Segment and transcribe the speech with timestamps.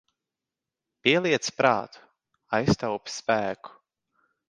[1.09, 2.03] Pieliec prātu,
[2.61, 3.79] aiztaupi spēku.